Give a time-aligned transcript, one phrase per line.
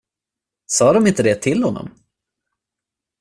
[0.65, 1.89] Sa de inte det till honom?